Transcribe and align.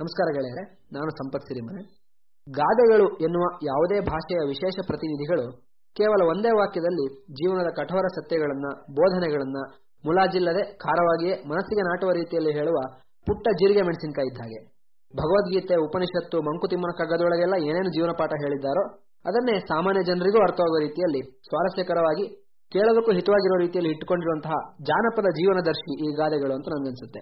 ನಮಸ್ಕಾರ 0.00 0.28
ಗೆಳೆಯರೆ, 0.34 0.62
ನಾನು 0.92 1.10
ಸಂಪತ್ 1.10 1.42
ಸಿರಿಮನೆ. 1.42 1.80
ಗಾದೆಗಳು 2.48 3.06
ಎನ್ನುವ 3.16 3.44
ಯಾವುದೇ 3.66 4.00
ಭಾಷೆಯ 4.00 4.40
ವಿಶೇಷ 4.46 4.74
ಪ್ರತಿನಿಧಿಗಳು 4.86 5.46
ಕೇವಲ 5.96 6.20
ಒಂದೇ 6.28 6.50
ವಾಕ್ಯದಲ್ಲಿ 6.50 7.06
ಜೀವನದ 7.32 7.70
ಕಠೋರ 7.70 8.06
ಸತ್ಯಗಳನ್ನ, 8.08 8.66
ಬೋಧನೆಗಳನ್ನ 8.90 9.58
ಮುಲಾಜಿಲ್ಲದೆ 10.04 10.62
ಖಾರವಾಗಿಯೇ 10.76 11.34
ಮನಸ್ಸಿಗೆ 11.46 11.80
ನಾಟುವ 11.80 12.10
ರೀತಿಯಲ್ಲಿ 12.10 12.52
ಹೇಳುವ 12.52 12.78
ಪುಟ್ಟ 13.26 13.48
ಜೀರಿಗೆ 13.54 13.82
ಮೆಣಸಿನಕಾಯಿ 13.82 14.26
ಇದ್ದ 14.26 14.40
ಹಾಗೆ 14.40 14.60
ಭಗವದ್ಗೀತೆ, 15.14 15.76
ಉಪನಿಷತ್ತು, 15.76 16.38
ಮಂಕುತಿಮ್ಮನ 16.42 16.92
ಕಗ್ಗದೊಳಗೆಲ್ಲ 16.98 17.54
ಏನೇನು 17.68 17.90
ಜೀವನ 17.90 18.10
ಪಾಠ 18.18 18.32
ಹೇಳಿದ್ದಾರೋ, 18.44 18.84
ಅದನ್ನೇ 19.24 19.58
ಸಾಮಾನ್ಯ 19.58 20.02
ಜನರಿಗೂ 20.02 20.38
ಅರ್ಥವಾಗುವ 20.42 20.78
ರೀತಿಯಲ್ಲಿ 20.78 21.22
ಸ್ವಾರಸ್ಯಕರವಾಗಿ 21.48 22.26
ಕೇಳೋದಕ್ಕೂ 22.72 23.12
ಹಿತವಾಗಿರೋ 23.12 23.58
ರೀತಿಯಲ್ಲಿ 23.60 23.90
ಇಟ್ಟುಕೊಂಡಿರುವಂತಹ 23.90 24.56
ಜಾನಪದ 24.82 25.28
ಜೀವನದರ್ಶಿ 25.40 25.92
ಈ 26.06 26.10
ಗಾದೆಗಳು 26.12 26.54
ಅಂತ 26.54 26.68
ನನ್ಗನ್ಸುತ್ತೆ 26.68 27.20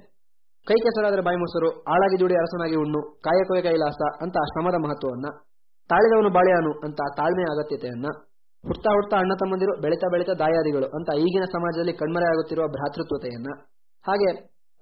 ಕೈ 0.69 0.75
ಕೆಸರಾದ್ರೆ 0.75 1.23
ಬಾಯಿ 1.23 1.39
ಮೊಸರು 1.39 1.69
ಆಳಾಗಿ 1.83 2.21
ದುಡಿ 2.21 2.35
ಅರಸನಾಗಿ 2.35 2.77
ಉಣ್ಣು 2.77 3.01
ಕಾಯಕವೇ 3.21 3.61
ಕೈಲಾಸ 3.63 4.01
ಅಂತ 4.23 4.37
ಶ್ರಮದ 4.51 4.75
ಮಹತ್ವವನ್ನ. 4.85 5.27
ತಾಳಿದವನು 5.91 6.31
ಬಾಳೆಯನು 6.31 6.73
ಅಂತ 6.85 7.01
ತಾಳ್ಮೆಯ 7.17 7.45
ಅಗತ್ಯತೆಯನ್ನ. 7.45 8.07
ಹುಡ್ತಾ 8.65 8.91
ಹುಡ್ತಾ 8.91 9.17
ಅಣ್ಣ 9.17 9.33
ತಮ್ಮಂದಿರು, 9.35 9.81
ಬೆಳೀತಾ 9.81 10.07
ಬೆಳೀತಾ 10.11 10.33
ದಾಯಾದಿಗಳು 10.33 10.87
ಅಂತ 10.87 11.09
ಈಗಿನ 11.17 11.45
ಸಮಾಜದಲ್ಲಿ 11.45 11.93
ಕಣ್ಮರೆಯಾಗುತ್ತಿರುವ 11.93 12.67
ಭ್ರಾತೃತ್ವತೆಯನ್ನ. 12.69 13.51
ಹಾಗೆ 14.07 14.29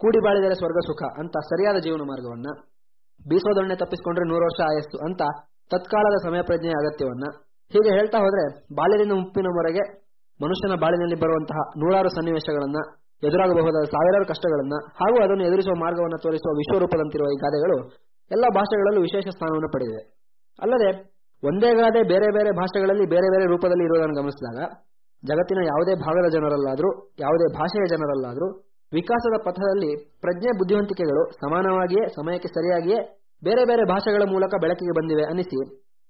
ಕೂಡಿ 0.01 0.21
ಬಾಳಿದರೆ 0.25 0.55
ಸ್ವರ್ಗ 0.55 0.79
ಸುಖ 0.87 1.03
ಅಂತ 1.19 1.37
ಸರಿಯಾದ 1.51 1.77
ಜೀವನ 1.77 2.01
ಮಾರ್ಗವನ್ನ. 2.01 2.49
ಬೀಸೋದೊಣ್ಣೆ 3.29 3.77
ತಪ್ಪಿಸಿಕೊಂಡ್ರೆ 3.77 4.29
ನೂರು 4.29 4.45
ವರ್ಷ 4.45 4.61
ಆಯಸ್ಸು 4.71 4.97
ಅಂತ 5.07 5.23
ತತ್ಕಾಲದ 5.71 6.17
ಸಮಯ 6.25 6.43
ಪ್ರಜ್ಞೆಯ 6.43 6.71
ಅಗತ್ಯವನ್ನ. 6.71 7.25
ಹೀಗೆ 7.73 7.91
ಹೇಳ್ತಾ 7.99 8.19
ಹೋದ್ರೆ 8.19 8.75
ಬಾಲ್ಯದಿಂದ 8.75 9.13
ಮುಪ್ಪಿನವರೆಗೆ 9.13 9.85
ಮನುಷ್ಯನ 10.41 10.75
ಬಾಳಿನಲ್ಲಿ 10.81 11.21
ಬರುವಂತಹ 11.21 11.61
ನೂರಾರು 11.79 12.09
ಸನ್ನಿವೇಶಗಳನ್ನ 12.09 12.77
ಎದುರಾಗಬಹುದಾದ 13.23 13.85
ಸಾವಿರಾರು 13.85 14.27
ಕಷ್ಟಗಳನ್ನ 14.27 14.77
ಹಾಗೂ 15.01 15.17
ಅದನ್ನು 15.25 15.45
ಎದುರಿಸುವ 15.45 15.75
ಮಾರ್ಗವನ್ನು 15.85 16.19
ತೋರಿಸುವ 16.23 16.53
ವಿಶ್ವರೂಪದಂತಿರುವ 16.61 17.29
ಈ 17.35 17.37
ಗಾದೆಗಳು 17.45 17.77
ಎಲ್ಲ 18.31 18.45
ಭಾಷೆಗಳಲ್ಲೂ 18.59 19.01
ವಿಶೇಷ 19.01 19.27
ಸ್ಥಾನವನ್ನು 19.37 19.71
ಪಡೆದಿವೆ. 19.75 20.03
ಅಲ್ಲದೆ 20.59 20.91
ಒಂದೇ 21.43 21.71
ಗಾದೆ 21.75 22.01
ಬೇರೆ 22.03 22.29
ಬೇರೆ 22.37 22.51
ಭಾಷೆಗಳಲ್ಲಿ 22.51 23.07
ಬೇರೆ 23.07 23.29
ಬೇರೆ 23.35 23.47
ರೂಪದಲ್ಲಿ 23.47 23.85
ಇರುವುದನ್ನು 23.85 24.17
ಗಮನಿಸಿದಾಗ 24.21 24.61
ಜಗತ್ತಿನ 25.23 25.61
ಯಾವುದೇ 25.65 25.95
ಭಾಗದ 25.95 26.27
ಜನರಲ್ಲಾದರೂ, 26.33 26.91
ಯಾವುದೇ 27.21 27.47
ಭಾಷೆಯ 27.59 27.85
ಜನರಲ್ಲಾದರೂ 27.95 28.49
ವಿಕಾಸದ 28.93 29.37
ಪಥದಲ್ಲಿ 29.45 29.91
ಪ್ರಜ್ಞೆ, 30.21 30.51
ಬುದ್ಧಿವಂತಿಕೆಗಳು 30.59 31.23
ಸಮಾನವಾಗಿಯೇ, 31.33 32.05
ಸಮಯಕ್ಕೆ 32.09 32.49
ಸರಿಯಾಗಿಯೇ 32.49 32.99
ಬೇರೆ 33.45 33.63
ಬೇರೆ 33.65 33.83
ಭಾಷೆಗಳ 33.89 34.25
ಮೂಲಕ 34.33 34.55
ಬೆಳಕಿಗೆ 34.61 34.95
ಬಂದಿವೆ 34.99 35.25
ಅನಿಸಿ 35.33 35.59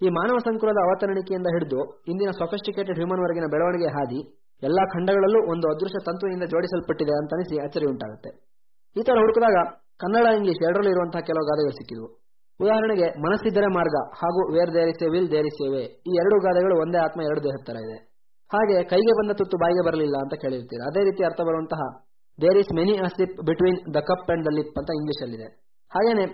ಈ 0.01 0.09
ಮಾನವ 0.09 0.39
ಸಂಕುಲದ 0.39 0.81
ಅವತರಣಿಕೆಯಿಂದ 0.87 1.47
ಹಿಡಿದು 1.47 1.81
ಇಂದಿನ 2.09 2.31
ಸೊಫಿಸ್ಟಿಕೇಟೆಡ್ 2.31 2.99
ಹ್ಯೂಮನ್ 2.99 3.23
ವರೆಗಿನ 3.25 3.47
ಬೆಳವಣಿಗೆ 3.51 3.87
ಹಾದಿ 3.87 4.21
ಎಲ್ಲಾ 4.69 4.83
ಖಂಡಗಳಲ್ಲೂ 4.95 5.41
ಒಂದು 5.53 5.67
ಅದೃಶ್ಯ 5.69 6.01
ತಂತುವಿನಿಂದ 6.07 6.43
ಜೋಡಿಸಲ್ಪಟ್ಟಿದೆ 6.43 7.15
ಅಂತ 7.21 7.31
ಅನಿಸಿ 7.37 7.57
ಅಚ್ಚರಿ 7.65 7.87
ಉಂಟಾಗುತ್ತೆ. 7.87 8.31
ಈ 8.97 9.03
ತರ 9.03 9.17
ಹುಡುಕಿದಾಗ 9.19 9.59
ಕನ್ನಡ, 10.03 10.27
ಇಂಗ್ಲಿಷ್ 10.39 10.61
ಎರಡರಲ್ಲೂ 10.65 10.91
ಇರುವಂತಹ 10.91 11.21
ಕೆಲವು 11.21 11.45
ಗಾದೆಗಳು 11.51 11.75
ಸಿಕ್ಕಿದ್ವು. 11.79 12.09
ಉದಾಹರಣೆಗೆ, 12.61 13.07
ಮನಸ್ಸಿದ್ದರೆ 13.27 13.67
ಮಾರ್ಗ 13.67 13.97
ಹಾಗೂ 14.21 14.41
ವೇರ್ 14.55 14.73
ದೇರಿಸೆ 14.75 15.07
ವಿಲ್ 15.11 15.31
ದೇರಿಸೇವೆ 15.31 15.83
ಈ 16.09 16.13
ಎರಡು 16.21 16.37
ಗಾದೆಗಳು 16.47 16.75
ಒಂದೇ 16.81 16.99
ಆತ್ಮ, 16.99 17.21
ಎರಡು 17.23 17.43
ದೇಹದ 17.43 17.63
ತರ 17.67 17.77
ಇದೆ. 17.87 17.97
ಹಾಗೆ 18.51 18.77
ಕೈಗೆ 18.85 19.13
ಬಂದ 19.19 19.33
ತುತ್ತು 19.33 19.57
ಬಾಯಿಗೆ 19.57 19.87
ಬರಲಿಲ್ಲ 19.87 20.17
ಅಂತ 20.21 20.35
ಕೇಳಿರ್ತೀರ? 20.35 20.81
ಅದೇ 20.87 21.03
ರೀತಿ 21.05 21.25
ಅರ್ಥ 21.25 21.41
ಬರುವಂತಹ 21.41 21.83
there 22.39 22.59
is 22.59 22.73
many 22.75 22.95
a 22.99 23.07
slip 23.07 23.37
between 23.47 23.79
the 23.95 24.01
cup 24.01 24.31
and 24.31 24.45
the 24.47 24.51
lip 24.55 24.77
ಅಂತ 24.79 24.91
ಇಂಗ್ಲಿಷ್ 24.95 25.23
ಅಲ್ಲಿದೆ 25.23 25.49
ಹಾಗೇನೆ 25.93 26.25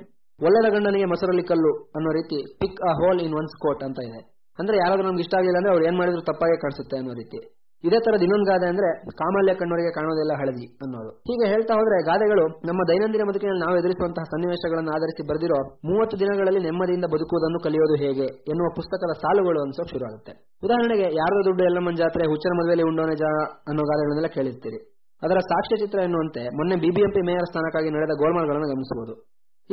ಒಳ್ಳೆದ 0.40 0.66
ಗಂಡನಿಗೆ 0.74 1.04
ಮೊಸರಲ್ಲಿ 1.04 1.42
ಕಲ್ಲು 1.42 1.72
ಅನ್ನೋ 1.96 2.10
ರೀತಿ 2.10 2.36
pick 2.60 2.78
a 2.80 2.92
hole 2.92 3.20
in 3.20 3.34
one's 3.34 3.56
coat 3.60 3.82
ಅಂತ 3.82 3.98
ಇದೆ. 4.04 4.20
ಅಂದ್ರೆ 4.58 4.76
ಯಾರಾದ್ರೂ 4.76 5.06
ನಮ್ಗೆ 5.06 5.20
ಇಷ್ಟ 5.20 5.34
ಆಗಿಲ್ಲ 5.34 5.56
ಅಂದ್ರೆ 5.56 5.72
ಅವ್ರು 5.72 5.84
ಏನ್ 5.86 5.96
ಮಾಡಿದ್ರು 5.98 6.22
ತಪ್ಪಾಗೆ 6.22 6.56
ಕಾಣಿಸುತ್ತೆ 6.56 6.96
ಅನ್ನೋ 6.96 7.12
ರೀತಿ. 7.12 7.40
ಇದೇ 7.84 7.98
ತರದ 8.06 8.24
ಇನ್ನೊಂದು 8.26 8.46
ಗಾದೆ 8.50 8.66
ಅಂದ್ರೆ 8.70 8.88
ಕಾಮಾಲ್ಯ 9.20 9.52
ಕಣ್ಣವರಿಗೆ 9.60 9.90
ಕಾಣೋದೆಲ್ಲ 9.98 10.32
ಹಳದಿ 10.40 10.66
ಅನ್ನೋದು. 10.84 11.10
ಹೀಗೆ 11.28 11.46
ಹೇಳ್ತಾ 11.52 11.72
ಹೋದ್ರೆ 11.78 11.98
ಗಾದೆಗಳು 12.08 12.44
ನಮ್ಮ 12.68 12.80
ದೈನಂದಿನ 12.90 13.24
ಬದುಕಿನಲ್ಲಿ 13.30 13.62
ನಾವು 13.64 13.76
ಎದುರಿಸುವಂತಹ 13.80 14.24
ಸನ್ನಿವೇಶಗಳನ್ನು 14.32 14.90
ಆಧರಿಸಿ 14.96 15.22
ಬರೆದಿರೋ 15.30 15.60
ಮೂವತ್ತು 15.90 16.18
ದಿನಗಳಲ್ಲಿ 16.22 16.60
ನೆಮ್ಮದಿಯಿಂದ 16.66 17.08
ಬದುಕುವುದನ್ನು 17.14 17.60
ಕಲಿಯೋದು 17.66 17.96
ಹೇಗೆ 18.04 18.26
ಎನ್ನುವ 18.52 18.68
ಪುಸ್ತಕದ 18.78 19.14
ಸಾಲುಗಳು 19.22 19.60
ಅನ್ಸೋಕ್ 19.66 19.92
ಶುರು 19.94 20.06
ಆಗುತ್ತೆ 20.10 20.32
ಉದಾಹರಣೆಗೆ, 20.66 21.06
ಯಾರದ 21.20 21.40
ದುಡ್ಡು 21.48 21.64
ಎಲ್ಲಮ್ಮನ 21.64 21.96
ಜಾತ್ರೆ 22.02 22.24
ಹುಚ್ಚರ 22.26 22.52
ಮದುವೆಯಲ್ಲಿ 22.60 22.86
ಉಂಡೋನೆ 22.90 23.14
ಜಾ 23.14 23.32
ಅನ್ನೋ 23.70 23.82
ಗಾದೆಗಳನ್ನೆಲ್ಲ 23.90 24.30
ಕೇಳಿರ್ತೀರಿ. 24.36 24.80
ಅದರ 25.22 25.38
ಸಾಕ್ಷ್ಯ 25.50 25.76
ಚಿತ್ರ 25.76 25.98
ಎನ್ನುವಂತೆ 25.98 26.42
ಮೊನ್ನೆ 26.58 26.76
ಬಿಬಿಎಂಪಿ 26.76 27.22
ಮೇಯರ್ 27.26 27.46
ಸ್ಥಾನಕ್ಕಾಗಿ 27.46 27.90
ನಡೆದ 27.96 28.14
ಗೋಲ್ಮಾಲ್ಗಳನ್ನು 28.22 28.68
ಗಮನಿಸಬಹುದು. 28.74 29.14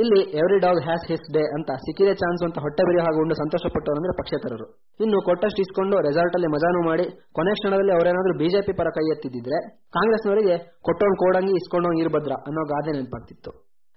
ಇಲ್ಲಿ 0.01 0.19
every 0.39 0.57
dog 0.63 0.79
has 0.87 1.05
his 1.11 1.27
day 1.35 1.43
ಅಂತ 1.57 1.69
ಸಿಕ್ಕಿದೆ 1.85 2.11
ಚಾನ್ಸ್ 2.21 2.41
ಅಂತ 2.47 2.57
ಹೊಟ್ಟೆ 2.65 2.83
ಬಿರಿ 2.87 2.99
ಹಾಗೂ 3.05 3.19
ಉಂಡು 3.23 3.35
ಸಂತೋಷಪಟ್ಟವರಂದ್ರೆ 3.39 4.13
ಪಕ್ಷೇತರರು. 4.19 4.65
ಇನ್ನು 5.03 5.17
ಕೊಟ್ಟಷ್ಟು 5.27 5.59
ಇಸ್ಕೊಂಡು 5.63 5.95
ರೆಸಾರ್ಟ್ 6.07 6.35
ಅಲ್ಲಿ 6.37 6.49
ಮಜಾನು 6.55 6.81
ಮಾಡಿ 6.87 7.05
ಕೊನೆ 7.37 7.53
ಕ್ಷಣದಲ್ಲಿ 7.57 7.93
ಅವರೇನಾದ್ರೂ 7.95 8.33
ಬಿಜೆಪಿ 8.41 8.73
ಪರ 8.79 8.89
ಕೈ 8.97 9.05
ಎತ್ತಿದ್ರೆ 9.13 9.59
ಕಾಂಗ್ರೆಸ್ನವರಿಗೆ 9.97 10.55
ಕೊಟ್ಟೋನ್ 10.87 11.15
ಕೋಡಂಗಿ 11.21 11.53
ಇಸ್ಕೊಂಡೋಗಿ 11.61 12.01
ಇರ್ಭದ್ರ 12.05 12.33
ಅನ್ನೋ 12.49 12.63
ಗಾದೆ 12.73 12.91
ನೆನಪಾಗ್ತಿತ್ತು. 12.97 13.51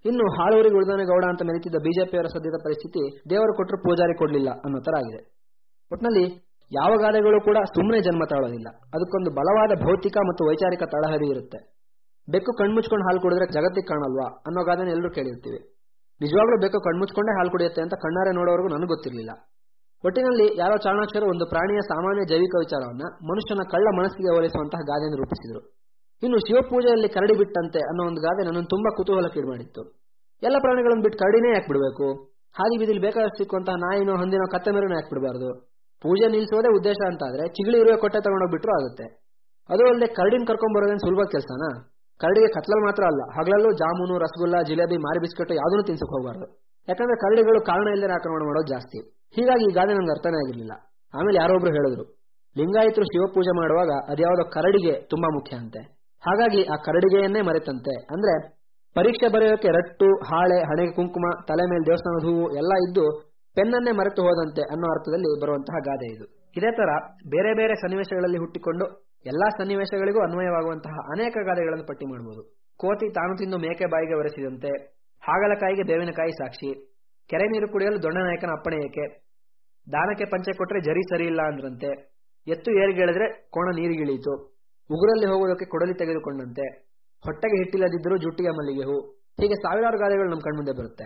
ಇನ್ನು 0.05 0.27
ಹಾಳೂರಿಗೆ 0.37 0.77
ಉಳಿದಾನೆ 0.81 1.05
ಗೌಡ 1.11 1.25
ಅಂತ 1.33 1.43
ಮೆರೆತಿದ್ದ 1.49 1.79
ಬಿಜೆಪಿಯವರ 1.87 2.29
ಸದ್ಯದ 2.35 2.59
ಪರಿಸ್ಥಿತಿ 2.67 3.03
ದೇವರು 3.33 3.53
ಕೊಟ್ಟರು 3.59 3.79
ಪೂಜಾರಿ 3.87 4.15
ಕೊಡಲಿಲ್ಲ 4.21 4.51
ಅನ್ನೋ 4.65 4.81
ತರ 4.87 4.95
ಆಗಿದೆ. 5.01 5.21
ಒಟ್ನಲ್ಲಿ 5.91 6.25
ಯಾವ 6.71 6.93
ಗಾದೆಗಳು 7.03 7.39
ಕೂಡ 7.49 7.59
ಸುಮ್ಮನೆ 7.75 8.01
ಜನ್ಮ 8.01 8.23
ತಾಳೋದಿಲ್ಲ. 8.31 8.69
ಅದಕ್ಕೊಂದು 8.97 9.31
ಬಲವಾದ 9.39 9.73
ಭೌತಿಕ 9.85 10.17
ಮತ್ತು 10.29 10.43
ವೈಚಾರಿಕ 10.49 10.83
ತಳಹದಿ 10.95 11.29
ಇರುತ್ತೆ. 11.35 11.61
ಬೆಕ್ಕು 12.29 12.53
ಕಣ್ಮುಚ್ಕೊಂಡು 12.59 13.05
ಹಾಲು 13.09 13.21
ಕುಡಿದ್ರೆ 13.21 13.47
ಜಗತ್ತಿಗೆ 13.57 13.89
ಕಾಣಲ್ವಾ 13.93 14.27
ಅನ್ನೋ 14.49 14.61
ಗಾದೆನ 14.71 14.91
ಎಲ್ಲರೂ 14.97 15.11
ಕೇಳಿರ್ತೀವಿ. 15.19 15.61
ನಿಜವಾಗ್ಲೂ 16.21 16.57
ಬೇಕು 16.61 16.79
ಕಣ್ಮುಚ್ಕೊಂಡೇ 16.81 17.33
ಹಾಲು 17.39 17.51
ಕುಡಿಯುತ್ತೆ 17.51 17.81
ಅಂತ 17.83 17.95
ಕಣ್ಣಾರೆ 17.95 18.33
ನೋಡೋವರೆಗೂ 18.35 18.69
ನನಗೆ 18.69 18.91
ಗೊತ್ತಿರಲಿಲ್ಲ. 18.95 19.33
ಒಟ್ಟಿನಲ್ಲಿ 20.05 20.47
ಯಾರೋ 20.59 20.77
ಚಾಣಾಕ್ಷರು 20.77 21.27
ಒಂದು 21.31 21.45
ಪ್ರಾಣಿಯ 21.49 21.81
ಸಾಮಾನ್ಯ 21.81 22.23
ಜೈವಿಕ 22.29 22.55
ವಿಚಾರವನ್ನ 22.59 23.05
ಮನುಷ್ಯನ 23.31 23.63
ಕಳ್ಳ 23.71 23.89
ಮನಸ್ಸಿಗೆ 23.99 24.31
ಹೋಲಿಸುವಂತಹ 24.37 24.79
ಗಾದೆಯನ್ನು 24.91 25.19
ರೂಪಿಸಿದರು. 25.23 25.61
ಇನ್ನು 26.23 26.39
ಶಿವಪೂಜೆಯಲ್ಲಿ 26.39 27.09
ಕರಡಿ 27.09 27.35
ಬಿಟ್ಟಂತೆ 27.39 27.79
ಅನ್ನೋ 27.79 28.03
ಒಂದು 28.07 28.21
ಗಾದೆ 28.21 28.43
ನನ್ನನ್ನು 28.45 28.69
ತುಂಬಾ 28.69 28.91
ಕುತೂಹಲಕ್ಕೀಡು 28.97 29.49
ಮಾಡಿತ್ತು 29.49 29.83
ಎಲ್ಲ 30.43 30.57
ಪ್ರಾಣಿಗಳನ್ನು 30.61 31.03
ಬಿಟ್ಟು 31.03 31.19
ಕರಡಿನೇ 31.19 31.51
ಯಾಕೆ 31.53 31.69
ಬಿಡಬೇಕು? 31.69 32.07
ಹಾದಿ 32.57 32.77
ಬೀದಿಲಿ 32.79 33.01
ಬೇಕಾದಷ್ಟು 33.01 33.39
ಸಿಕ್ಕುವಂತಹ 33.39 33.73
ನಾಯಿನೋ 33.73 34.15
ಹಂದಿನೋ 34.17 34.47
ಕತ್ತೆ 34.53 34.71
ಮೇರೂ 34.71 34.95
ಯಾಕೆ 34.95 35.11
ಬಿಡಬಾರ್ದು? 35.15 35.51
ಪೂಜೆ 36.03 36.27
ನಿಲ್ಸೋದೇ 36.31 36.71
ಉದ್ದೇಶ 36.79 37.01
ಅಂತ 37.07 37.23
ಆದ್ರೆ 37.27 37.49
ಚಿಗಳಿ 37.49 37.79
ಇರುವೆ 37.79 37.97
ಕೊಟ್ಟೆ 38.01 38.19
ತಗೊಂಡೋಗ್ಬಿಟ್ರು 38.19 38.73
ಆಗುತ್ತೆ. 38.79 39.07
ಅದು 39.71 39.83
ಅಲ್ಲದೆ 39.89 40.07
ಕರಡಿನ 40.07 40.45
ಕರ್ಕೊಂಡ್ 40.47 40.77
ಬರೋದೇನು 40.77 40.99
ಸುಲಭ 40.99 41.23
ಕೆಲಸನಾ? 41.31 41.71
ಕರಡಿಗೆ 42.21 42.47
ಕತ್ಲಲ್ಲಿ 42.47 42.85
ಮಾತ್ರ 42.85 43.03
ಅಲ್ಲ, 43.05 43.23
ಹಗಲಲ್ಲೂ 43.39 43.71
ಜಾಮೂನು, 43.73 44.19
ರಸಗುಲ್ಲ, 44.19 44.63
ಜಿಲೇಬಿ, 44.63 44.97
ಮಾರಿ 44.97 45.21
ಬಿಸ್ಕೆಟ್ 45.21 45.53
ಯಾವುದನ್ನು 45.53 45.87
ತಿನ್ಸಕ್ 45.87 46.13
ಹೋಗಬಾರ್ದು. 46.15 46.47
ಯಾಕಂದ್ರೆ 46.89 47.17
ಕರಡಿಗಳು 47.17 47.65
ಕಾರಣ 47.65 47.89
ಇಲ್ಲದೆ 47.89 48.13
ಆಕ್ರಮಣ 48.13 48.43
ಮಾಡೋದು 48.47 48.67
ಜಾಸ್ತಿ. 48.67 48.99
ಹೀಗಾಗಿ 49.37 49.65
ಈ 49.71 49.75
ಗಾದೆ 49.75 49.95
ನಂಗೆ 49.95 50.11
ಅರ್ಥನೇ 50.11 50.37
ಆಗಿರ್ಲಿಲ್ಲ. 50.37 50.73
ಆಮೇಲೆ 51.15 51.39
ಯಾರೊಬ್ರು 51.41 51.73
ಹೇಳಿದ್ರು, 51.73 52.05
ಲಿಂಗಾಯತರು 52.59 53.05
ಶಿವಪೂಜೆ 53.05 53.53
ಮಾಡುವಾಗ 53.57 53.91
ಅದ್ಯಾವುದೋ 54.09 54.51
ಕರಡಿಗೆ 54.51 55.07
ತುಂಬಾ 55.07 55.29
ಮುಖ್ಯ 55.35 55.57
ಅಂತೆ. 55.57 55.81
ಹಾಗಾಗಿ 56.27 56.65
ಆ 56.65 56.77
ಕರಡಿಗೆಯನ್ನೇ 56.77 57.41
ಮರೆತಂತೆ. 57.41 57.95
ಅಂದ್ರೆ 58.15 58.61
ಪರೀಕ್ಷೆ 58.95 59.29
ಬರೆಯೋಕೆ 59.29 59.69
ರಟ್ಟು, 59.69 60.05
ಹಾಳೆ, 60.05 60.63
ಹಣೆಗೆ 60.63 60.93
ಕುಂಕುಮ, 60.93 61.27
ತಲೆ 61.49 61.65
ಮೇಲೆ 61.71 61.87
ದೇವಸ್ಥಾನದ 61.87 62.25
ಹೂವು 62.27 62.57
ಎಲ್ಲ 62.57 62.73
ಇದ್ದು 62.89 63.05
ಪೆನ್ನನ್ನೇ 63.55 63.93
ಮರೆತು 63.93 64.23
ಹೋದಂತೆ 64.23 64.63
ಅನ್ನೋ 64.63 64.87
ಅರ್ಥದಲ್ಲಿ 64.91 65.43
ಬರುವಂತಹ 65.43 65.79
ಗಾದೆ 65.79 66.09
ಇದು. 66.15 66.25
ಇದೇ 66.57 66.71
ತರ 66.71 66.91
ಬೇರೆ 67.31 67.55
ಬೇರೆ 67.55 67.75
ಸನ್ನಿವೇಶಗಳಲ್ಲಿ 67.75 68.39
ಹುಟ್ಟಿಕೊಂಡು 68.39 69.10
ಎಲ್ಲಾ 69.27 69.49
ಸನ್ನಿವೇಶಗಳಿಗೂ 69.49 70.21
ಅನ್ವಯವಾಗುವಂತಹ 70.23 70.91
ಅನೇಕ 70.91 71.35
ಗಾದೆಗಳನ್ನು 71.45 71.87
ಪಟ್ಟಿ 71.87 72.07
ಮಾಡಬಹುದು. 72.07 72.43
ಕೋತಿ 72.77 73.13
ತಾನು 73.13 73.37
ತಿಂದು 73.37 73.59
ಮೇಕೆ 73.59 73.85
ಬಾಯಿಗೆ 73.85 74.15
ಒರೆಸಿದಂತೆ, 74.15 74.71
ಹಾಗಲಕಾಯಿಗೆ 75.23 75.83
ಬೇವಿನಕಾಯಿ 75.83 76.31
ಸಾಕ್ಷಿ, 76.31 76.71
ಕೆರೆ 77.29 77.47
ನೀರು 77.49 77.73
ಕುಡಿಯಲು 77.73 78.03
ದೊಣ್ಣನಾಯಕನ 78.03 78.49
ಅಪ್ಪಣೆ 78.49 78.77
ಏಕೆ? 78.77 79.05
ದಾನಕ್ಕೆ 79.93 80.25
ಪಂಚೆ 80.25 80.57
ಕೊಟ್ಟರೆ 80.57 80.81
ಜರಿ 80.81 81.03
ಸರಿ 81.11 81.27
ಇಲ್ಲ 81.27 81.41
ಅಂದ್ರಂತೆ, 81.43 81.91
ಎತ್ತು 82.47 82.71
ಏರಿಗೆಳೆದ್ರೆ 82.71 83.49
ಕೋಣ 83.51 83.69
ನೀರಿಗಿಳೀತು 83.77 84.33
ಉಗುರಲ್ಲಿ 84.91 85.27
ಹೋಗುವುದಕ್ಕೆ 85.27 85.65
ಕೊಡಲಿ 85.65 85.95
ತೆಗೆದುಕೊಂಡಂತೆ, 85.95 86.67
ಹೊಟ್ಟೆಗೆ 87.25 87.57
ಹಿಟ್ಟಿಲ್ಲದಿದ್ದರೂ 87.59 88.17
ಜುಟ್ಟಿಗೆ 88.17 88.49
ಮಲ್ಲಿಗೆ 88.49 88.83
ಹೂ, 88.83 89.01
ಹೀಗೆ 89.41 89.55
ಸಾವಿರಾರು 89.55 89.99
ಗಾದೆಗಳು 89.99 90.29
ನಮ್ಮ 90.29 90.41
ಕಣ್ಮುಂದೆ 90.41 90.79
ಬರುತ್ತೆ. 90.79 91.05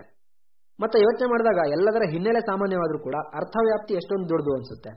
ಮತ್ತೆ 0.81 0.99
ಯೋಚನೆ 0.99 1.27
ಮಾಡಿದಾಗ 1.29 1.71
ಎಲ್ಲದರ 1.71 2.03
ಹಿನ್ನೆಲೆ 2.11 2.41
ಸಾಮಾನ್ಯವಾದರೂ 2.41 2.99
ಕೂಡ 2.99 3.15
ಅರ್ಥವ್ಯಾಪ್ತಿ 3.15 3.95
ಎಷ್ಟೊಂದು 3.95 4.29
ದೊಡ್ಡದು 4.29 4.55
ಅನ್ಸುತ್ತೆ. 4.55 4.93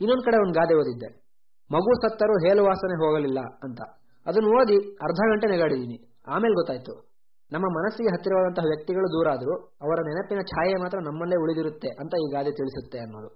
ಇನ್ನೊಂದು 0.00 0.22
ಕಡೆ 0.22 0.36
ಒಂದು 0.36 0.52
ಗಾದೆ 0.52 0.74
ಓದಿದ್ದೆ. 0.74 1.21
ಮಗು 1.70 2.02
ಸತ್ತರೂ 2.02 2.32
ಹೇಲು 2.32 2.64
ವಾಸನೆ 2.64 3.06
ಹೋಗಲಿಲ್ಲ 3.06 3.38
ಅಂತ. 3.62 3.80
ಅದನ್ನು 4.26 4.60
ಓದಿ 4.60 4.94
ಅರ್ಧ 4.94 5.20
ಗಂಟೆ 5.28 5.46
ನೆಗಾಡಿದ್ದೀನಿ 5.46 6.14
ಆಮೇಲೆ 6.28 6.54
ಗೊತ್ತಾಯ್ತು. 6.54 7.12
ನಮ್ಮ 7.52 7.66
ಮನಸ್ಸಿಗೆ 7.66 8.08
ಹತ್ತಿರವಾದಂತಹ 8.08 8.62
ವ್ಯಕ್ತಿಗಳು 8.62 9.08
ದೂರ 9.08 9.28
ಆದರೂ 9.28 9.54
ಅವರ 9.82 9.94
ನೆನಪಿನ 10.02 10.40
ಛಾಯೆ 10.40 10.82
ಮಾತ್ರ 10.82 10.98
ನಮ್ಮಲ್ಲೇ 10.98 11.36
ಉಳಿದಿರುತ್ತೆ 11.42 11.88
ಅಂತ 11.88 12.14
ಈ 12.14 12.32
ಗಾದೆ 12.32 12.50
ತಿಳಿಸುತ್ತೆ 12.50 12.98
ಅನ್ನೋದು. 12.98 13.28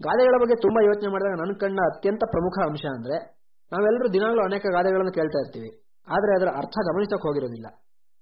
ಗಾದೆಗಳ 0.00 0.34
ಬಗ್ಗೆ 0.40 0.54
ತುಂಬಾ 0.54 0.84
ಯೋಚನೆ 0.84 1.12
ಮಾಡಿದಾಗ 1.12 1.38
ನನ್ನ 1.38 1.52
ಕಂಡ 1.60 1.78
ಅತ್ಯಂತ 1.78 2.22
ಪ್ರಮುಖ 2.30 2.68
ಅಂಶ 2.68 2.80
ಅಂದ್ರೆ 2.94 3.38
ನಾವೆಲ್ಲರೂ 3.72 4.12
ದಿನಾಗಲೂ 4.12 4.44
ಅನೇಕ 4.44 4.66
ಗಾದೆಗಳನ್ನು 4.72 5.12
ಕೇಳ್ತಾ 5.12 5.38
ಇರ್ತೀವಿ. 5.38 5.70
ಆದ್ರೆ 6.08 6.36
ಅದರ 6.36 6.48
ಅರ್ಥ 6.56 6.74
ಗಮನಿಸಕ್ 6.92 7.22
ಹೋಗಿರೋದಿಲ್ಲ. 7.22 7.66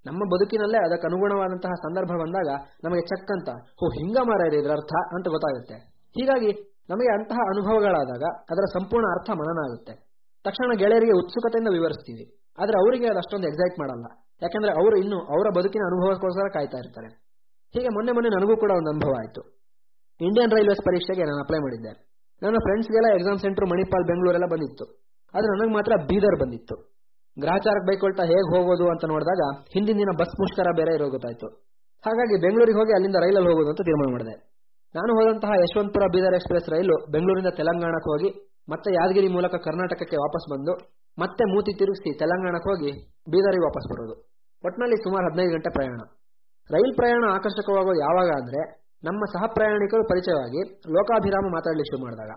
ನಮ್ಮ 0.07 0.25
ಬದುಕಿನಲ್ಲೇ 0.35 0.79
ಅದಕ್ಕೆ 0.79 1.07
ಅನುಗುಣವಾದಂತಹ 1.07 1.69
ಸಂದರ್ಭ 1.69 2.09
ಬಂದಾಗ 2.09 2.49
ನಮಗೆ 2.85 3.01
ಚಕ್ಕಂತ 3.01 3.49
ಹೋ 3.49 3.87
ಹಿಂಗ 3.89 4.17
ಮಾರ 4.23 4.47
ಇದೆ 4.47 4.57
ಇದರ 4.57 4.71
ಅರ್ಥ 4.71 5.15
ಅಂತ 5.15 5.29
ಗೊತ್ತಾಗುತ್ತೆ. 5.29 5.75
ಹೀಗಾಗಿ 6.09 6.76
ನಮಗೆ 6.91 7.11
ಅಂತಹ 7.15 7.39
ಅನುಭವಗಳಾದಾಗ 7.53 8.25
ಅದರ 8.51 8.65
ಸಂಪೂರ್ಣ 8.65 9.07
ಅರ್ಥ 9.07 9.31
ಮನನ 9.31 9.61
ಆಗುತ್ತೆ 9.67 9.95
ತಕ್ಷಣ 10.45 10.79
ಗೆಳೆಯರಿಗೆ 10.79 11.13
ಉತ್ಸುಕತೆಯಿಂದ 11.13 11.69
ವಿವರಿಸ್ತೀವಿ. 11.69 12.25
ಆದರೆ 12.59 12.77
ಅವರಿಗೆ 12.83 13.07
ಅದು 13.07 13.19
ಅಷ್ಟೊಂದು 13.19 13.47
ಎಕ್ಸೈಟ್ 13.49 13.79
ಮಾಡಲ್ಲ. 13.79 14.07
ಯಾಕಂದ್ರೆ 14.43 14.73
ಅವರು 14.73 14.97
ಇನ್ನು 14.97 15.19
ಅವರ 15.19 15.47
ಬದುಕಿನ 15.59 15.83
ಅನುಭವಕ್ಕೋಸ್ಕರ 15.87 16.49
ಕಾಯ್ತಾ 16.49 16.79
ಇರ್ತಾರೆ. 16.79 17.09
ಹೀಗೆ 17.75 17.89
ಮೊನ್ನೆ 17.89 18.13
ಮೊನ್ನೆ 18.13 18.31
ನನಗೂ 18.37 18.57
ಕೂಡ 18.57 18.71
ಒಂದು 18.71 18.91
ಅನುಭವ 18.91 19.13
ಆಯಿತು. 19.19 19.43
ಇಂಡಿಯನ್ 20.21 20.51
ರೈಲ್ವೇಸ್ 20.51 20.83
ಪರೀಕ್ಷೆಗೆ 20.85 21.23
ನಾನು 21.23 21.41
ಅಪ್ಲೈ 21.43 21.59
ಮಾಡಿದ್ದೆ. 21.59 21.93
ನನ್ನ 22.43 22.57
ಫ್ರೆಂಡ್ಸ್ಗೆಲ್ಲ 22.57 23.09
ಎಕ್ಸಾಮ್ 23.15 23.39
ಸೆಂಟರ್ 23.39 23.67
ಮಣಿಪಾಲ್ 23.71 24.05
ಬೆಂಗಳೂರೆಲ್ಲ 24.05 24.47
ಬಂದಿತ್ತು. 24.47 24.85
ಆದರೆ 25.35 25.59
ನನಗೆ 25.59 25.75
ಮಾತ್ರ 25.75 25.93
ಬೀದರ್ 26.09 26.41
ಬಂದಿತ್ತು. 26.41 26.77
ಗ್ರಾಚಾರಕ್ಕೆ 27.39 27.87
ಬೈಕೊಳ್ತಾ 27.89 28.23
ಹೇಗೆ 28.23 28.57
ಹೋಗೋದು 28.57 28.89
ಅಂತ 28.91 29.05
ನೋಡಿದಾಗ 29.05 29.43
ಹಿಂದಿನ 29.75 29.97
ದಿನ 29.97 30.09
ಬಸ್ 30.21 30.41
ಮುಷ್ಕರ 30.41 30.69
ಬೇರೆ 30.77 30.95
ಇರೋ 30.95 31.09
ಗೊತ್ತಾಯ್ತು. 31.09 31.49
ಹಾಗಾಗಿ 32.07 32.41
ಬೆಂಗಳೂರಿಗೆ 32.41 32.79
ಹೋಗಿ 32.79 32.93
ಅಲ್ಲಿಂದ 32.93 33.17
ರೈಲಲ್ಲಿ 33.17 33.49
ಹೋಗೋದು 33.51 33.69
ಅಂತ 33.69 33.81
ತೀರ್ಮಾನ 33.81 34.13
ಮಾಡಿದೆ. 34.13 34.56
ನಾನು 34.97 35.13
ಹೋದಂತಹ 35.17 35.53
ಯಶವಂತಪುರ 35.63 36.05
ಬೀದರ್ 36.13 36.35
ಎಕ್ಸ್ಪ್ರೆಸ್ 36.35 36.69
ರೈಲು 36.71 37.13
ಬೆಂಗಳೂರಿಂದ 37.13 37.51
ತೆಲಂಗಾಣಕ್ಕೆ 37.57 38.11
ಹೋಗಿ 38.13 38.29
ಮತ್ತೆ 38.69 38.95
ಯಾದಗಿರಿ 38.95 39.29
ಮೂಲಕ 39.29 39.55
ಕರ್ನಾಟಕಕ್ಕೆ 39.55 40.17
ವಾಪಸ್ 40.17 40.51
ಬಂದು 40.53 40.73
ಮತ್ತೆ 41.19 41.45
ಮೂತಿ 41.45 41.79
ತಿರುಗಿಸಿ 41.79 42.19
ತೆಲಂಗಾಣಕ್ಕೆ 42.19 42.71
ಹೋಗಿ 42.71 42.91
ಬೀದರಿಗೆ 43.31 43.65
ವಾಪಸ್ 43.65 43.89
ಬರೋದು. 43.93 44.15
ಒಟ್ನಲ್ಲಿ 44.65 44.97
ಸುಮಾರು 44.97 45.25
ಹದಿನೈದು 45.27 45.53
ಗಂಟೆ 45.53 45.71
ಪ್ರಯಾಣ. 45.73 46.01
ರೈಲ್ 46.71 46.97
ಪ್ರಯಾಣ 46.97 47.25
ಆಕರ್ಷಕವಾಗೋದು 47.33 48.01
ಯಾವಾಗ 48.01 48.29
ಅಂದ್ರೆ 48.43 48.61
ನಮ್ಮ 49.05 49.25
ಸಹ 49.25 49.47
ಪ್ರಯಾಣಿಕರು 49.55 50.05
ಪರಿಚಯವಾಗಿ 50.05 50.61
ಲೋಕಾಭಿರಾಮ 50.73 51.47
ಮಾತಾಡಲಿಕ್ಕೆ 51.53 51.97
ಶುರು 51.97 52.05
ಮಾಡಿದಾಗ. 52.05 52.31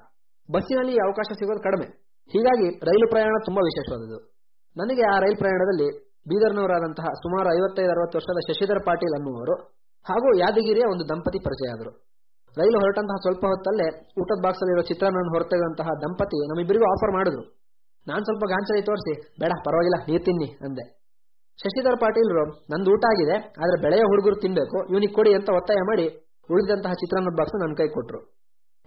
ಬಸ್ಸಿನಲ್ಲಿ 0.54 0.96
ಅವಕಾಶ 0.96 1.26
ಸಿಗೋದು 1.40 1.60
ಕಡಿಮೆ. 1.60 1.88
ಹೀಗಾಗಿ 2.28 2.70
ರೈಲು 2.70 3.10
ಪ್ರಯಾಣ 3.10 3.34
ತುಂಬಾ 3.46 3.62
ವಿಶೇಷವಾದದ್ದು. 3.66 4.20
ನನಗೆ 4.78 5.02
ಆ 5.02 5.20
ರೈಲು 5.20 5.38
ಪ್ರಯಾಣದಲ್ಲಿ 5.38 5.90
ಬೀದರ್ನವರಾದಂತಹ 6.30 7.04
ಸುಮಾರು 7.04 7.58
ಐವತ್ತೈದು 7.58 7.90
ಅರವತ್ತು 7.90 8.18
ವರ್ಷದ 8.18 8.52
ಶಶಿಧರ್ 8.52 8.86
ಪಾಟೀಲ್ 8.86 9.16
ಅನ್ನುವರು 9.16 9.56
ಹಾಗೂ 10.10 10.38
ಯಾದಗಿರಿಯ 10.38 10.84
ಒಂದು 10.92 11.10
ದಂಪತಿ 11.10 11.40
ಪರಿಚಯ 11.40 11.70
ಆದರು. 11.72 12.09
ರೈಲು 12.58 12.78
ಹೊರಟಂತಹ 12.80 13.16
ಸ್ವಲ್ಪ 13.16 13.46
ಹೊತ್ತಲ್ಲೇ 13.46 13.88
ಊಟದ 14.22 14.40
ಬಾಕ್ಸ್ 14.44 14.64
ಅಲ್ಲಿರೋ 14.64 14.82
ಚಿತ್ರಾನ್ನ 14.82 15.18
ಹೊರತೆಗೆದಂತಹ 15.18 15.86
ದಂಪತಿ 15.86 16.48
ನಮ್ಮಿಬ್ಬರಿಗೂ 16.48 16.86
ಆಫರ್ 16.86 17.14
ಮಾಡಿದ್ರು. 17.14 17.44
ನಾನು 18.08 18.24
ಸ್ವಲ್ಪ 18.24 18.44
ಗಾಂಚಲಿ 18.46 18.82
ತೋರಿಸಿ. 18.82 19.14
ಬೇಡ, 19.40 19.52
ಪರವಾಗಿಲ್ಲ, 19.66 20.04
ನೀರು 20.10 20.24
ತಿನ್ನಿ, 20.24 20.58
ಅಂದೆ. 20.66 21.00
ಶಶಿಧರ್ 21.60 22.00
ಪಾಟೀಲ್ರು, 22.00 22.46
ನಂದು 22.46 22.92
ಊಟ 22.92 23.04
ಆಗಿದೆ, 23.12 23.34
ಆದ್ರೆ 23.34 23.82
ಬೆಳೆಯ 23.82 24.00
ಹುಡುಗರು 24.00 24.36
ತಿನ್ಬೇಕು, 24.36 24.88
ಇವನಿಗೆ 24.90 25.14
ಕೊಡಿ 25.14 25.34
ಅಂತ 25.34 25.50
ಒತ್ತಾಯ 25.50 25.76
ಮಾಡಿ 25.76 26.06
ಉಳಿದಂತಹ 26.52 26.94
ಚಿತ್ರಾನ್ನದ 26.94 27.34
ಬಾಕ್ಸ್ 27.38 27.62
ನನ್ನ 27.62 27.74
ಕೈ 27.74 27.88
ಕೊಟ್ರು. 27.88 28.20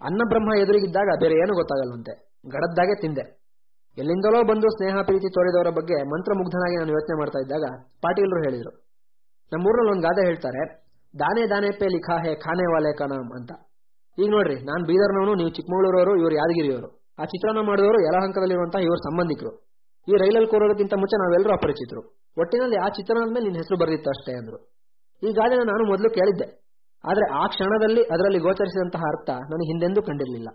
ಅನ್ನಬ್ರಹ್ಮ 0.01 0.59
ಎದುರಿಗಿದ್ದಾಗ 0.61 1.07
ಬೇರೆ 1.19 1.33
ಏನು 1.33 1.53
ಗೊತ್ತಾಗಲ್ಲಂತೆ 1.53 2.33
ಗಡದ್ದಾಗೆ 2.49 3.01
ತಿಂದೆ. 3.01 3.43
ಎಲ್ಲಿಂದಲೋ 3.97 4.43
ಬಂದು 4.43 4.69
ಸ್ನೇಹ, 4.69 4.95
ಪ್ರೀತಿ 5.01 5.33
ತೋರಿದವರ 5.33 5.69
ಬಗ್ಗೆ 5.69 6.03
ಮಂತ್ರಮುಗ್ಧನಾಗಿ 6.03 6.75
ನಾನು 6.77 6.91
ಯೋಚನೆ 6.91 7.19
ಮಾಡ್ತಾ 7.19 7.39
ಇದ್ದಾಗ 7.39 7.85
ಪಾಟೀಲರು 8.01 8.43
ಹೇಳಿದ್ರು. 8.43 8.71
ನಮ್ಮೂರಲ್ಲಿ 9.53 9.91
ಒಂದು 9.91 10.01
ಗಾದೆ 10.01 10.25
ಹೇಳ್ತಾರೆ 10.25 10.82
ದಾನೆ 11.19 11.49
ದಾನೆ 11.49 11.71
ಪೇ 11.71 11.85
ಲಿಖಾ 11.85 12.17
ಹೇ, 12.23 12.35
ಖಾನೆ 12.35 12.73
ವಾಲೆ 12.73 12.93
ಕಾ 12.95 13.05
ನಾಮ್ 13.05 13.31
ಅಂತ. 13.31 13.51
ಈಗ 14.19 14.31
ನೋಡ್ರಿ, 14.31 14.55
ನಾನು 14.55 14.85
ಬೀದರ್ನವನು, 14.85 15.35
ನೀವು 15.35 15.49
ಚಿಕ್ಕಮಗಳೂರವರು 15.49 16.19
ಇವರು 16.19 16.35
ಯಾದಗಿರಿಯವರು. 16.35 17.03
ಆ 17.19 17.25
ಚಿತ್ರಾನ್ನ 17.25 17.67
ಮಾಡಿದವರು 17.67 18.03
ಯಲಹಂಕದಲ್ಲಿರುವಂತಹ 18.03 18.79
ಇವರು 18.79 18.97
ಸಂಬಂಧಿಕರು. 18.97 19.73
ಈ 20.09 20.11
ರೈಲಲ್ಲಿ 20.11 20.49
ಕೂರೋದಕ್ಕಿಂತ 20.49 20.93
ಮುಂಚೆ 20.93 21.17
ನಾವೆಲ್ಲರೂ 21.17 21.53
ಅಪರಿಚಿತರು. 21.53 22.01
ಒಟ್ಟಿನಲ್ಲಿ 22.37 22.75
ಆ 22.75 22.87
ಚಿತ್ರಾನ್ನದ 22.89 23.33
ಮೇಲೆ 23.33 23.45
ನಿನ್ನ 23.45 23.57
ಹೆಸರು 23.57 23.77
ಬರೆದಿತ್ತು 23.77 24.09
ಅಷ್ಟೇ 24.09 24.33
ಅಂದ್ರು. 24.33 24.57
ಈ 25.23 25.31
ಗಾದೆನ 25.31 25.59
ನಾನು 25.59 25.87
ಮೊದಲು 25.87 26.09
ಕೇಳಿದ್ದೆ. 26.09 26.63
ಆದರೆ 27.09 27.33
ಆ 27.33 27.47
ಕ್ಷಣದಲ್ಲಿ 27.47 28.03
ಅದರಲ್ಲಿ 28.03 28.39
ಗೋಚರಿಸಿದಂತಹ 28.39 28.99
ಅರ್ಥ 28.99 29.29
ನನಗೆ 29.29 29.71
ಹಿಂದೆಂದೂ 29.71 30.01
ಕಂಡಿರಲಿಲ್ಲ. 30.01 30.47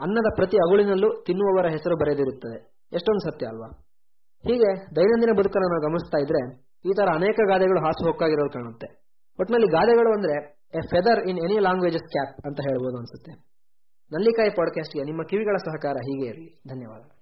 ಅನ್ನದ 0.00 0.32
ಪ್ರತಿ 0.36 0.56
ಅಗುಳಿನಲ್ಲೂ 0.56 1.22
ತಿನ್ನುವವರ 1.22 1.66
ಹೆಸರು 1.66 1.96
ಬರೆದಿರುತ್ತದೆ. 1.96 2.78
ಎಷ್ಟೊಂದು 2.92 3.30
ಸತ್ಯ 3.30 3.46
ಅಲ್ವಾ? 3.46 3.66
ಹೀಗೆ 4.46 4.96
ದೈನಂದಿನ 4.96 5.30
ಬದುಕನ್ನು 5.38 5.68
ನಾವು 5.68 5.82
ಗಮನಿಸ್ತಾ 5.82 6.18
ಇದ್ರೆ 6.18 6.68
ಈ 6.86 6.92
ತರ 6.96 7.08
ಅನೇಕ 7.14 7.36
ಗಾದೆಗಳು 7.48 7.80
ಹಾಸು 7.80 8.06
ಹೊಕ್ಕಾಗಿರೋದು 8.06 8.50
ಕಾಣುತ್ತೆ. 8.50 8.97
ಒಟ್ಟಿನಲ್ಲಿ 9.40 9.66
ಗಾದೆಗಳು 9.66 10.12
ಅಂದ್ರೆ 10.12 10.58
a 10.74 10.80
feather 10.90 11.28
in 11.28 11.38
any 11.38 11.58
language's 11.58 12.10
cap 12.10 12.46
ಅಂತ 12.46 12.60
ಹೇಳ್ಬೋದು 12.60 12.96
ಅನ್ಸುತ್ತೆ. 12.98 13.32
ನಲ್ಲಿಕಾಯಿ 14.12 14.50
ಪಾಡ್ಕಾಸ್ಟ್ಗೆ 14.50 15.04
ನಿಮ್ಮ 15.04 15.22
ಕಿವಿಗಳ 15.30 15.56
ಸಹಕಾರ 15.56 15.92
ಹೀಗೆ 15.92 16.26
ಇರಲಿ. 16.26 16.60
ಧನ್ಯವಾದ 16.68 17.17